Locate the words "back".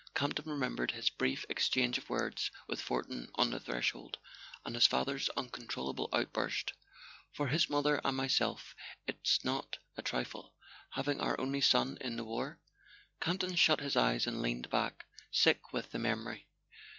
14.71-15.05